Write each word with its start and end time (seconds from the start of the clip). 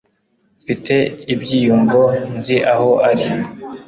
Mfite 0.61 0.95
ibyiyumvo 1.33 2.01
nzi 2.37 2.57
aho 2.73 2.89
ari. 3.09 3.27